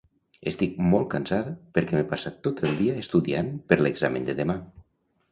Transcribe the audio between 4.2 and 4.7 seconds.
de demà.